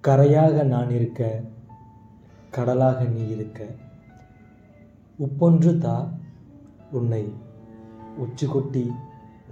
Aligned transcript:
கரையாக 0.00 0.62
நான் 0.62 0.90
இருக்க 0.90 1.42
கடலாக 2.50 3.04
நீ 3.04 3.28
இருக்க. 3.28 3.66
உப்பொன்று 5.18 5.78
தா 5.78 6.12
உன்னை 6.90 7.34
உச்சி 8.16 8.46
கொட்டி 8.46 8.92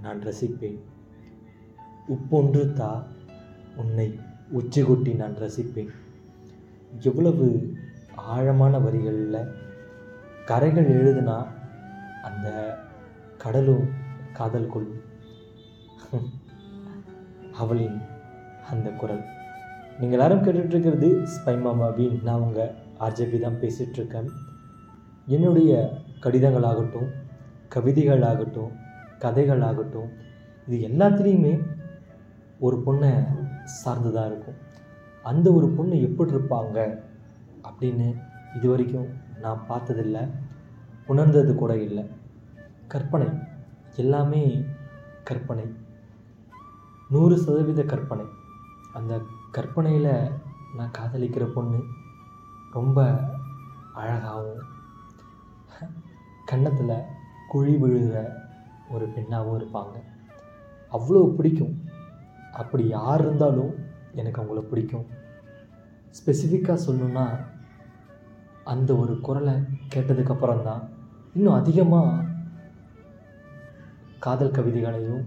நான் 0.01 0.19
ரசிப்பேன். 0.19 0.79
உப்பொன்று 2.07 2.73
தா 2.73 3.05
உன்னை 3.75 4.19
உச்சி 4.49 4.83
கொட்டி 4.83 5.13
நான் 5.13 5.35
ரசிப்பேன். 5.35 5.89
எவ்வளவு 6.99 7.73
ஆழமான 8.15 8.79
வரிகளில் 8.79 9.51
கரைகள் 10.45 10.89
எழுதுனா 10.89 11.47
அந்த 12.23 12.77
கடலும் 13.37 13.87
காதல் 14.33 14.69
கொள்ளும் 14.69 15.01
அவளின் 17.53 18.01
அந்த 18.69 18.89
குரல். 18.89 19.34
நீங்கள் 19.99 20.19
எல்லாரும் 20.19 20.43
கேட்டுட்ருக்கிறது 20.43 21.27
ஸ்பை 21.33 21.61
மாமா 21.61 21.93
நான் 22.23 22.39
உங்கள் 22.39 22.73
ஆர்ஜேபி 22.99 23.39
தான் 23.39 23.61
பேசிகிட்ருக்கேன் 23.61 24.29
என்னுடைய 25.25 26.01
கடிதங்களாகட்டும் 26.21 27.09
கவிதைகளாகட்டும் 27.75 28.71
கதைகளாகட்டும் 29.19 30.09
இது 30.67 30.87
எல்லாத்துலேயுமே 30.87 31.53
ஒரு 32.59 32.83
பொண்ணை 32.85 33.25
சார்ந்து 33.63 34.13
தான் 34.13 34.27
இருக்கும். 34.27 34.55
அந்த 35.23 35.51
ஒரு 35.51 35.69
பொண்ணு 35.69 36.01
எப்படி 36.01 36.31
இருப்பாங்க 36.31 37.01
அப்படின்னு 37.63 38.15
இது 38.55 38.69
வரைக்கும் 38.69 39.07
நான் 39.41 39.65
பார்த்ததில்லை. 39.67 40.21
உணர்ந்தது 41.07 41.55
கூட 41.55 41.77
இல்லை. 41.77 42.03
கற்பனை. 42.87 43.27
எல்லாமே 43.95 44.65
கற்பனை. 45.23 45.65
நூறு 47.09 47.37
சதவீத 47.37 47.83
கற்பனை. 47.83 48.25
அந்த 48.93 49.21
கற்பனையில் 49.55 50.13
நான் 50.77 50.95
காதலிக்கிற 50.97 51.45
பொண்ணு 51.53 51.79
ரொம்ப 52.77 52.99
அழகாகவும் 53.99 54.63
கன்னத்தில் 56.49 57.05
குழி 57.51 57.73
விழுகிற 57.83 58.17
ஒரு 58.93 59.05
பெண்ணாகவும் 59.15 59.57
இருப்பாங்க. 59.59 59.95
அவ்வளோ 60.95 61.21
பிடிக்கும். 61.37 61.73
அப்படி 62.61 62.83
யார் 62.87 63.21
இருந்தாலும் 63.21 63.73
எனக்கு 64.19 64.41
அவங்கள 64.41 64.61
பிடிக்கும். 64.71 65.07
ஸ்பெசிஃபிக்காக 66.17 66.83
சொல்லணுன்னா 66.87 67.25
அந்த 68.73 68.91
ஒரு 68.95 69.15
குரலை 69.27 69.55
கேட்டதுக்கப்புறம் 69.93 70.63
தான் 70.69 70.83
இன்னும் 71.33 71.59
அதிகமாக 71.61 72.23
காதல் 74.25 74.55
கவிதைகளையும் 74.57 75.23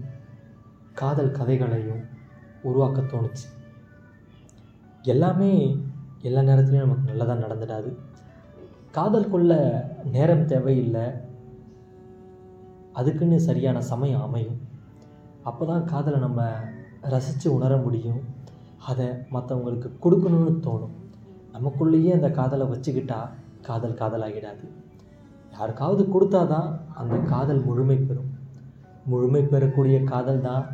காதல் 1.01 1.37
கதைகளையும் 1.39 2.03
உருவாக்க 2.61 3.01
தோணுச்சு. 3.01 3.47
எல்லாமே 5.03 5.77
எல்லா 6.21 6.41
நேரத்துலையும் 6.41 6.87
நமக்கு 6.87 7.13
நல்லதாக 7.13 7.47
நடந்துடாது. 7.47 7.95
காதல் 8.91 9.29
கொள்ள 9.29 9.51
நேரம் 10.11 10.45
தேவையில்லை. 10.45 11.11
அதுக்குன்னு 12.93 13.39
சரியான 13.39 13.81
சமயம் 13.81 14.21
அமையும். 14.21 14.59
அப்போ 15.43 15.65
தான் 15.65 15.85
காதலை 15.85 16.19
நம்ம 16.19 16.51
ரசித்து 17.01 17.53
உணர 17.53 17.77
முடியும். 17.77 18.21
அதை 18.85 19.05
மற்றவங்களுக்கு 19.05 19.89
கொடுக்கணும்னு 20.03 20.53
தோணும். 20.67 20.95
நமக்குள்ளேயே 21.53 22.11
அந்த 22.11 22.29
காதலை 22.29 22.67
வச்சுக்கிட்டா 22.67 23.29
காதல் 23.61 23.99
காதலாகிடாது. 24.01 24.65
யாருக்காவது 25.51 26.03
கொடுத்தாதான் 26.03 26.79
அந்த 26.93 27.15
காதல் 27.15 27.63
முழுமை 27.63 27.97
பெறும். 27.97 28.37
முழுமை 29.05 29.41
பெறக்கூடிய 29.41 30.03
காதல் 30.03 30.41
தான் 30.41 30.65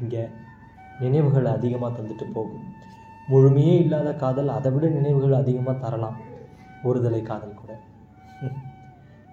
இங்கே 0.00 0.26
நினைவுகள் 1.00 1.44
அதிகமாக 1.44 2.02
தந்துட்டு 2.02 2.26
போகும். 2.32 2.64
முழுமையே 3.28 3.74
இல்லாத 3.78 4.14
காதல் 4.14 4.48
அதை 4.48 4.70
விட 4.72 4.86
நினைவுகள் 4.88 5.40
அதிகமாக 5.40 5.78
தரலாம். 5.78 6.18
ஒருதலை 6.84 7.22
காதல் 7.22 7.58
கூட. 7.60 7.72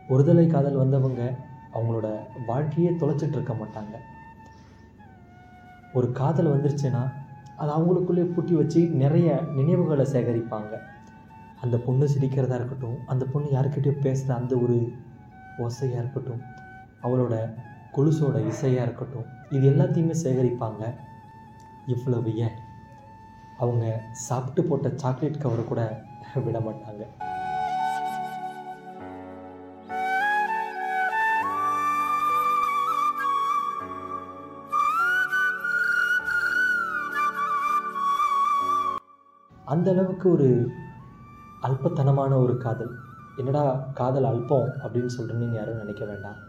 ஒருதலை 0.10 0.48
காதல் 0.48 0.82
வந்தவங்க 0.84 1.22
அவங்களோட 1.74 2.08
வாழ்க்கையே 2.46 2.90
தொலைச்சிட்டு 2.90 3.38
இருக்க 3.38 3.54
மாட்டாங்க. 3.54 3.96
ஒரு 5.94 6.12
காதல் 6.12 6.52
வந்துருச்சுன்னா 6.54 7.04
அது 7.56 7.72
அவங்களுக்குள்ளே 7.76 8.26
பூட்டி 8.34 8.54
வச்சு 8.54 8.82
நிறைய 9.04 9.28
நினைவுகளை 9.60 10.06
சேகரிப்பாங்க. 10.06 10.74
அந்த 11.62 11.78
பொண்ணு 11.78 12.06
சிரிக்கிறதா 12.06 12.58
இருக்கட்டும் 12.60 12.98
அந்த 13.06 13.26
பொண்ணு 13.26 13.48
யாருக்கிட்டேயோ 13.50 13.96
பேசுகிற 14.00 14.36
அந்த 14.36 14.56
ஒரு 14.56 14.78
ஓசையாக 15.58 16.02
இருக்கட்டும் 16.04 16.42
அவளோட 17.04 17.36
கொலுசோட 17.98 18.38
இசையாக 18.52 18.86
இருக்கட்டும் 18.88 19.28
இது 19.50 19.66
எல்லாத்தையுமே 19.72 20.16
சேகரிப்பாங்க. 20.24 20.84
இவ்வளவு 21.88 22.36
ஏன்? 22.46 22.56
அவங்க 23.64 23.86
சாப்பிட்டு 24.28 24.62
போட்ட 24.70 24.88
சாக்லேட் 25.02 25.44
கவர் 25.44 25.70
கூட 25.70 25.82
விட 26.46 26.60
மாட்டாங்க. 26.66 27.04
அந்த 39.74 39.88
அளவுக்கு 39.94 40.28
ஒரு 40.36 40.50
அல்பத்தனமான 41.68 42.32
ஒரு 42.44 42.54
காதல். 42.66 42.94
என்னடா 43.42 43.64
காதல் 44.00 44.30
அல்பம் 44.32 44.70
அப்படின்னு 44.84 45.14
சொல்லிட்டு 45.16 45.42
நீங்கள் 45.42 45.60
யாரும் 45.60 45.82
நினைக்க 45.84 46.04
வேண்டாம். 46.12 46.40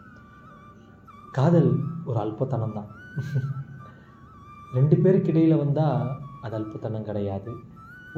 காதல் 1.38 1.70
ஒரு 2.08 2.18
அல்பத்தனம் 2.24 2.76
தான் 2.78 2.90
ரெண்டு 4.76 4.96
பேருக்கு 5.02 5.30
இடையில் 5.32 5.62
வந்தால் 5.64 6.04
அது 6.46 6.56
அல்பத்தனம் 6.58 7.08
கிடையாது. 7.08 7.52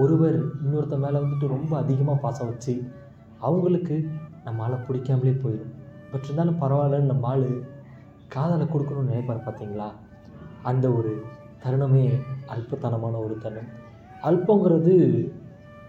ஒருவர் 0.03 0.39
இன்னொருத்த 0.63 0.97
மேலே 1.05 1.19
வந்துட்டு 1.23 1.47
ரொம்ப 1.57 1.73
அதிகமாக 1.83 2.23
பாசம் 2.25 2.51
வச்சு 2.51 2.75
அவங்களுக்கு 3.47 3.97
நம்ம 4.47 4.63
ஆளை 4.67 4.79
பிடிக்காமலே 4.87 5.35
போயிடும் 5.43 5.75
பட் 6.11 6.27
இருந்தாலும் 6.27 6.61
பரவாயில்லன்னு 6.63 7.13
நம்ம 7.13 7.29
ஆள் 7.33 7.49
காதலை 8.35 8.65
கொடுக்கணும்னு 8.67 9.11
நினைப்பார் 9.13 9.47
பார்த்தீங்களா 9.47 9.89
அந்த 10.71 10.87
ஒரு 10.99 11.13
தருணமே 11.63 12.05
அல்பத்தனமான 12.55 13.15
ஒரு 13.25 13.35
தருணம். 13.45 13.71
அல்பங்கிறது 14.29 14.95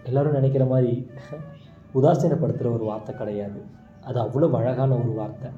எல்லோரும் 0.08 0.36
நினைக்கிற 0.38 0.64
மாதிரி 0.72 0.92
உதாசீனப்படுத்துகிற 1.98 2.68
ஒரு 2.76 2.84
வார்த்தை 2.90 3.12
கிடையாது. 3.14 3.60
அது 4.08 4.18
அவ்வளோ 4.24 4.48
அழகான 4.60 4.90
ஒரு 5.02 5.12
வார்த்தை. 5.20 5.48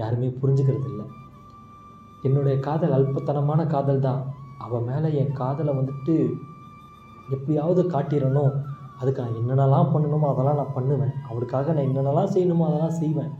யாருமே 0.00 0.28
புரிஞ்சுக்கிறது 0.40 0.88
இல்லை 0.92 1.06
என்னுடைய 2.26 2.56
காதல் 2.66 2.96
அல்பத்தனமான 2.98 3.60
காதல் 3.74 4.04
தான். 4.08 4.22
அவள் 4.64 4.86
மேலே 4.88 5.08
என் 5.20 5.36
காதலை 5.40 5.72
வந்துட்டு 5.78 6.14
எப்படியாவது 7.34 7.82
காட்டிடணும். 7.94 8.54
அதுக்கு 9.00 9.22
நான் 9.24 9.38
என்னென்னலாம் 9.40 9.90
பண்ணணுமோ 9.94 10.28
அதெல்லாம் 10.32 10.60
நான் 10.60 10.76
பண்ணுவேன். 10.76 11.14
அவளுக்காக 11.30 11.72
நான் 11.76 11.88
என்னென்னலாம் 11.88 12.32
செய்யணுமோ 12.34 12.68
அதெல்லாம் 12.68 12.98
செய்வேன். 13.00 13.32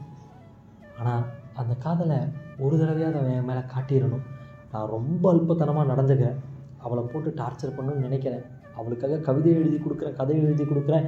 ஆனால் 0.98 1.24
அந்த 1.60 1.72
காதலை 1.84 2.18
ஒரு 2.64 2.74
தடவையாவது 2.80 3.18
அவன் 3.20 3.36
என் 3.38 3.48
மேலே 3.50 3.62
காட்டிடணும். 3.74 4.24
நான் 4.72 4.92
ரொம்ப 4.96 5.24
அல்பத்தனமாக 5.32 5.90
நடந்துக்கிறேன். 5.92 6.38
அவளை 6.84 7.02
போட்டு 7.12 7.30
டார்ச்சர் 7.40 7.76
பண்ணணும்னு 7.76 8.06
நினைக்கிறேன். 8.08 8.44
அவளுக்காக 8.78 9.22
கவிதை 9.28 9.52
எழுதி 9.60 9.78
கொடுக்குறேன் 9.84 10.18
கதை 10.20 10.36
எழுதி 10.46 10.64
கொடுக்குறேன். 10.64 11.06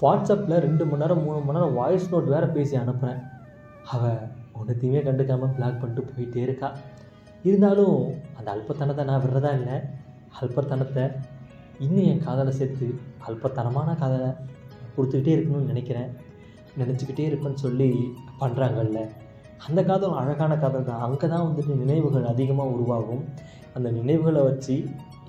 வாட்ஸ்அப்பில் 0.00 0.62
ரெண்டு 0.66 0.82
மணி 0.90 1.02
நேரம் 1.02 1.22
மூணு 1.26 1.38
மணி 1.46 1.56
நேரம் 1.58 1.76
வாய்ஸ் 1.80 2.10
நோட் 2.12 2.32
வேறு 2.34 2.48
பேசி 2.56 2.74
அனுப்புகிறேன் 2.82 3.20
அவள் 3.94 4.20
ஒன்றுத்தையுமே 4.58 5.00
கண்டுக்காமல் 5.06 5.54
பிளாக் 5.56 5.80
பண்ணிட்டு 5.80 6.02
போயிட்டே 6.10 6.42
இருக்கா. 6.46 6.68
இருந்தாலும் 7.48 7.96
அந்த 8.38 8.48
அல்பத்தனத்தை 8.54 9.04
நான் 9.10 9.22
விடுறதா 9.24 9.52
இல்லை. 9.60 9.76
அல்பத்தனத்தை 10.40 11.04
இன்னும் 11.84 12.08
என் 12.10 12.24
காதலை 12.26 12.52
சேர்த்து 12.58 12.86
அல்பத்தனமான 13.28 13.94
காதலை 14.02 14.30
கொடுத்துக்கிட்டே 14.96 15.34
இருக்கணும்னு 15.36 15.70
நினைக்கிறேன். 15.72 16.10
நினச்சிக்கிட்டே 16.80 17.24
இருப்பேன்னு 17.30 17.64
சொல்லி 17.66 17.88
பண்ணுறாங்கல்ல 18.40 19.00
அந்த 19.66 19.80
காதல் 19.88 20.18
அழகான 20.20 20.52
காதல் 20.64 20.86
தான். 20.90 21.02
அங்கே 21.06 21.26
தான் 21.32 21.46
வந்துட்டு 21.46 21.72
நினைவுகள் 21.80 22.30
அதிகமாக 22.32 22.74
உருவாகும். 22.76 23.24
அந்த 23.76 23.88
நினைவுகளை 23.98 24.42
வச்சு 24.50 24.74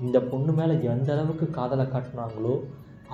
இந்த 0.05 0.17
பொண்ணு 0.29 0.51
மேலே 0.59 0.75
எந்த 0.93 1.09
அளவுக்கு 1.15 1.45
காதலை 1.57 1.85
காட்டினாங்களோ 1.93 2.53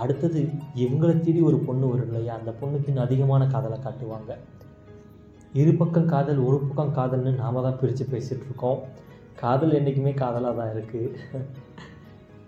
அடுத்தது 0.04 0.42
இவங்களை 0.84 1.14
தேடி 1.26 1.40
ஒரு 1.50 1.58
பொண்ணு 1.68 1.86
வரும் 1.92 2.10
இல்லையா? 2.10 2.34
அந்த 2.40 2.52
பொண்ணுக்கு 2.60 2.90
இன்னும் 2.92 3.06
அதிகமான 3.06 3.46
காதலை 3.54 3.78
காட்டுவாங்க. 3.86 4.32
இரு 5.54 5.72
பக்கம் 5.74 6.06
காதல் 6.06 6.40
ஒரு 6.48 6.58
பக்கம் 6.62 6.96
காதல்னு 6.98 7.32
நாம 7.36 7.62
தான் 7.62 7.80
பிரித்து 7.82 8.06
பேசிகிட்ருக்கோம் 8.12 8.80
காதல் 9.36 9.72
என்றைக்குமே 9.72 10.14
காதலாக 10.14 10.56
தான் 10.56 10.72
இருக்குது 10.76 11.10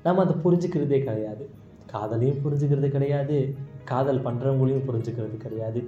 நம்ம 0.03 0.21
அதை 0.23 0.35
புரிஞ்சுக்கிறதே 0.43 0.99
கிடையாது. 1.03 1.49
காதலையும் 1.93 2.41
புரிஞ்சுக்கிறது 2.43 2.89
கிடையாது. 2.89 3.55
காதல் 3.83 4.23
பண்ணுறவங்களையும் 4.25 4.85
புரிஞ்சுக்கிறது 4.87 5.37
கிடையாது. 5.37 5.79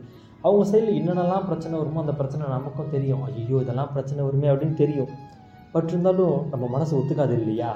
அவங்க 0.42 0.63
சைடில் 0.72 0.98
என்னென்னலாம் 1.00 1.48
பிரச்சனை 1.50 1.80
வருமோ 1.80 2.00
அந்த 2.00 2.13
பிரச்சனை 2.13 2.48
நமக்கும் 2.48 2.90
தெரியும். 2.90 3.24
ஐயோ 3.24 3.58
இதெல்லாம் 3.62 3.92
பிரச்சனை 3.94 4.25
வருமே 4.25 4.48
அப்படின்னு 4.48 4.74
தெரியும். 4.74 5.12
பட் 5.74 5.88
இருந்தாலும் 5.88 6.50
நம்ம 6.50 6.68
மனசு 6.68 6.98
ஒத்துக்காது 7.00 7.31
இல்லையா? 7.31 7.72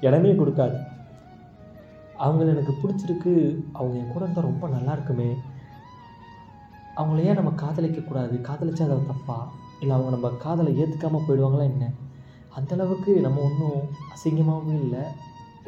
இடமே 0.00 0.30
கொடுக்காது. 0.30 0.76
அவங்கள 2.24 2.48
எனக்கு 2.48 2.74
பிடிச்சிருக்கு. 2.82 3.62
அவங்க 3.72 3.98
என் 3.98 4.12
கூட 4.12 4.24
இருந்தால் 4.24 4.44
ரொம்ப 4.44 4.68
நல்லா 4.68 4.92
இருக்குமே. 4.92 5.36
அவங்கள 6.98 7.20
ஏன் 7.28 7.38
நம்ம 7.38 7.52
காதலிக்கக்கூடாது 7.62 8.34
காதலிச்சா 8.48 8.84
அது 8.86 9.10
தப்பா? 9.12 9.38
இல்லை 9.80 9.92
அவங்க 9.96 10.10
நம்ம 10.16 10.28
காதலை 10.44 10.70
ஏற்றுக்காமல் 10.80 11.24
போயிடுவாங்களா 11.26 11.64
என்ன? 11.72 11.86
அந்தளவுக்கு 12.58 13.12
நம்ம 13.26 13.40
ஒன்றும் 13.48 13.80
அசிங்கமாகவும் 14.14 14.82
இல்லை. 14.84 15.04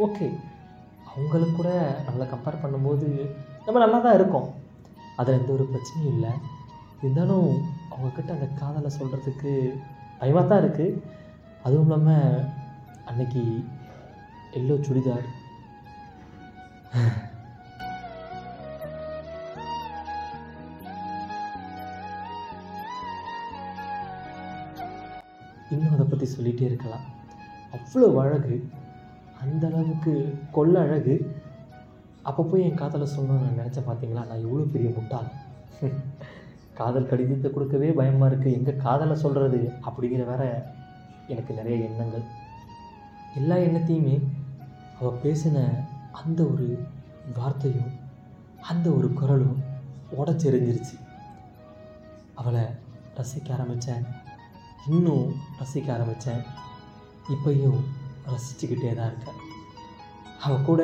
ஓகே 0.04 0.26
அவங்களுக்கு 1.10 1.54
கூட 1.58 1.70
நம்மளை 2.06 2.26
கம்பேர் 2.32 2.62
பண்ணும்போது 2.62 3.08
நம்ம 3.66 3.80
நல்லா 3.84 3.98
தான் 4.06 4.16
இருக்கோம். 4.18 4.48
அதில் 5.20 5.38
எந்த 5.40 5.50
ஒரு 5.56 5.64
பிரச்சனையும் 5.72 6.12
இல்லை. 6.14 6.32
இருந்தாலும் 7.00 7.48
அவங்கக்கிட்ட 7.92 8.30
அந்த 8.36 8.48
காதலை 8.60 8.90
சொல்கிறதுக்கு 8.98 9.52
பயமாக 10.20 10.44
தான் 10.50 10.62
இருக்குது 10.64 11.00
அதுவும் 11.66 11.86
இல்லாமல் 11.86 12.44
அன்னைக்கு 13.10 13.42
எல்லோ 14.58 14.76
சுடிதார். 14.86 15.26
பற்றி 26.26 26.36
சொல்லிகிட்டே 26.36 26.68
இருக்கலாம். 26.70 27.04
அவ்வளோ 27.76 28.08
அழகு 28.22 28.54
அந்த 29.42 29.64
அளவுக்கு 29.70 30.12
கொள்ள 30.56 30.74
அழகு. 30.84 31.14
அப்போ 32.28 32.42
போய் 32.50 32.64
என் 32.68 32.80
காதலை 32.80 33.06
சொல்லணும்னு 33.14 33.44
நான் 33.46 33.60
நினச்சேன் 33.60 33.88
பார்த்தீங்களா 33.88 34.22
நான் 34.28 34.44
எவ்வளோ 34.46 34.64
பெரிய 34.74 34.88
முட்டாள். 34.96 35.28
காதல் 36.78 37.10
கடிதத்தை 37.10 37.48
கொடுக்கவே 37.50 37.88
பயமாக 37.98 38.28
இருக்குது 38.30 38.56
எங்கே 38.58 38.72
காதலை 38.86 39.16
சொல்கிறது 39.24 39.60
அப்படிங்கிற 39.88 40.24
வேற 40.32 40.42
எனக்கு 41.34 41.52
நிறைய 41.60 41.76
எண்ணங்கள். 41.88 42.26
எல்லா 43.40 43.56
எண்ணத்தையுமே 43.68 44.16
அவள் 44.98 45.22
பேசின 45.24 45.64
அந்த 46.22 46.40
ஒரு 46.52 46.66
வார்த்தையும் 47.38 47.92
அந்த 48.72 48.86
ஒரு 48.98 49.08
குரலும் 49.20 49.58
உடச்செறிஞ்சிருச்சு. 50.20 50.96
அவளை 52.40 52.64
ரசிக்க 53.18 53.50
ஆரம்பித்தேன் 53.56 54.06
இன்னும் 54.88 55.34
ரசிக்க 55.60 55.92
ஆரம்பித்தேன் 55.92 56.42
இப்பையும் 57.28 57.78
ரசிச்சுக்கிட்டே 58.26 58.94
தான் 58.94 59.06
இருக்கேன். 59.06 59.40
அவள் 60.40 60.62
கூட 60.62 60.82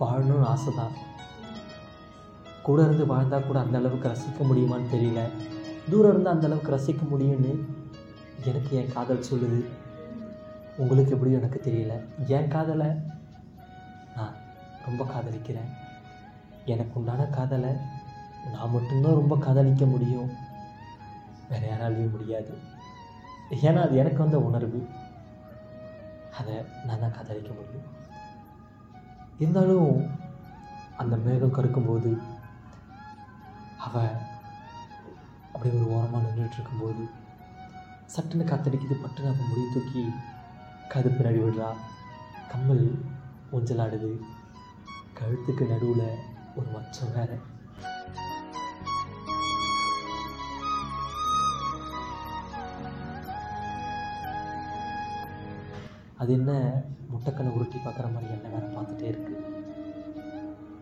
வாழணும்னு 0.00 0.44
ஆசை 0.44 0.74
தான் 0.74 0.92
கூட 2.62 2.82
இருந்து 2.82 3.06
வாழ்ந்தால் 3.06 3.46
கூட 3.46 3.58
அந்த 3.58 3.78
அளவுக்கு 3.78 4.08
ரசிக்க 4.08 4.40
முடியுமான்னு 4.40 4.92
தெரியல. 4.92 5.20
தூரம் 5.90 6.10
இருந்து 6.10 6.30
அந்த 6.30 6.46
அளவுக்கு 6.46 6.76
ரசிக்க 6.76 7.02
முடியும்னு 7.12 7.52
எனக்கு 8.44 8.76
என் 8.76 8.92
காதல் 8.92 9.24
சொல்லுது. 9.30 9.64
உங்களுக்கு 10.76 11.12
எப்படியும் 11.12 11.40
எனக்கு 11.40 11.70
தெரியல. 11.70 12.26
என் 12.26 12.48
காதலை 12.48 12.86
நான் 14.16 14.36
ரொம்ப 14.84 15.04
காதலிக்கிறேன். 15.04 15.70
எனக்கு 16.64 16.98
உண்டான 16.98 17.24
காதலை 17.24 17.70
நான் 18.52 18.70
மட்டும்தான் 18.70 19.20
ரொம்ப 19.22 19.36
காதலிக்க 19.36 19.84
முடியும். 19.86 20.48
வேறு 21.50 21.68
யாராலையும் 21.70 22.10
முடியாது. 22.10 22.52
ஏன்னா 23.50 23.82
அது 23.82 23.96
எனக்கு 23.96 24.18
வந்த 24.18 24.38
உணர்வு. 24.38 24.80
அதை 26.38 26.54
நான் 26.86 27.00
தான் 27.00 27.16
காதலிக்க 27.16 27.52
முடியும். 27.52 27.88
இருந்தாலும் 29.38 30.10
அந்த 30.96 31.16
மேகம் 31.16 31.54
கருக்கும்போது 31.54 32.10
அவள் 33.78 34.16
அப்படி 35.52 35.74
ஒரு 35.74 35.86
ஓரமாக 35.92 36.26
நின்றுட்டு 36.26 36.58
இருக்கும்போது 36.58 37.02
சட்டுன்னு 38.14 38.50
காத்தடிக்குது 38.50 38.96
பட்டுன்னு 39.02 39.30
அவன் 39.32 39.48
முடிய 39.48 39.66
தூக்கி 39.74 40.02
கது 40.92 41.10
பின்னாடி 41.12 41.40
விடுறா. 41.42 41.68
கம்மல் 42.50 42.84
ஊஞ்சலாடுது. 43.52 44.10
கழுத்துக்கு 45.18 45.64
நடுவில் 45.68 46.06
ஒரு 46.56 46.68
மச்சம் 46.74 47.12
வேறு. 47.14 47.38
அது 56.20 56.32
என்ன? 56.32 56.52
முட்டைக்கண்ணை 57.12 57.52
உருட்டி 57.52 57.76
பார்க்குற 57.76 58.12
மாதிரி 58.12 58.32
என்ன 58.32 58.48
வேறு 58.48 58.66
பார்த்துட்டே 58.66 59.02
இருக்கு. 59.02 59.34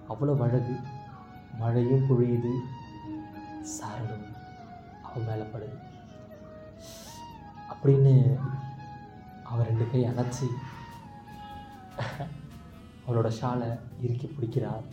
அவ்வளோ 0.08 0.40
அழகு. 0.40 0.76
மழையும் 1.58 2.06
பொழியுது. 2.08 2.52
சாரலும் 3.62 4.26
அவன் 5.02 5.26
மேலே 5.26 5.42
படுது. 5.42 5.78
அப்படின்னு 7.72 8.38
அவன் 9.44 9.66
ரெண்டு 9.66 9.90
கை 9.90 10.02
அணைச்சி 10.04 10.48
அவளோட 13.06 13.32
ஷாலை 13.40 13.78
இறுக்கி 14.00 14.26
பிடிக்கிறார். 14.26 14.86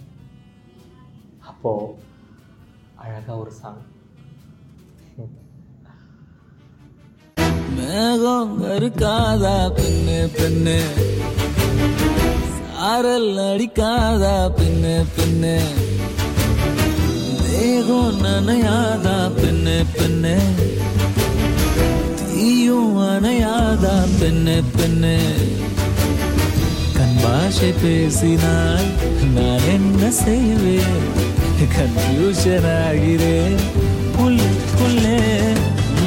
அப்போது 1.40 1.96
அழகாக 2.96 3.40
ஒரு 3.40 3.52
சாங் 3.52 3.82
மேகம் 7.88 8.64
இருக்காதா 8.78 9.72
பெண்ணு 9.76 10.30
பெண்ணு? 10.38 10.78
சாரல் 12.74 13.38
அடிக்காதா 13.38 14.52
பெண்ணு 14.58 15.06
பெண்ணு? 15.16 15.58
தேகம் 17.42 18.20
நனையாதா 18.24 19.32
பெண்ணு 19.42 19.86
பெண்ணு? 19.98 20.36
தீயும் 22.34 22.98
அணையாதா 22.98 23.96
பெண்ணு 24.20 24.64
பெண்ணு? 24.78 25.16
கண் 26.98 27.18
பாஷை 27.24 27.74
பேசினால் 27.84 28.90
நான் 29.34 29.68
என்ன 29.74 30.12
செய்வேன்? 30.12 31.00
கன்ஃபியூஷன் 31.76 32.70
ஆகிறேன். 32.86 33.60
புல்லுக்குள்ளே 34.18 35.18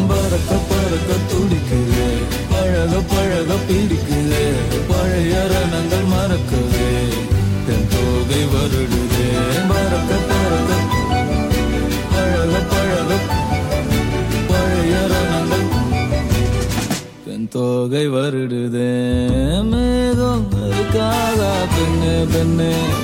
பறக்க 0.08 0.54
பறக்க 0.88 1.14
துடிக்குது. 1.30 2.22
பழக 2.50 3.00
பழக 3.00 3.54
பிடிக்குது. 3.54 4.52
பழைய 4.88 5.46
ரணங்கள் 5.50 6.06
மறக்குது. 6.14 7.08
தென் 7.66 7.88
தோகை 7.88 8.44
வருடுது. 8.44 9.24
மறக்க 9.68 10.14
பழக 10.28 10.74
பழக 12.14 12.58
பழக. 12.58 13.14
பழைய 14.48 15.06
ரணங்கள். 15.10 15.66
பெண் 17.24 17.48
தோகை 17.48 18.08
வருடுதே. 18.08 19.18
மேகம் 19.62 20.48
இருக்காதா 20.52 21.52
பெண்ணு 21.74 22.28
பெண்ணு. 22.34 22.97